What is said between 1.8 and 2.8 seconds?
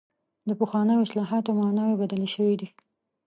بدلې شوې دي.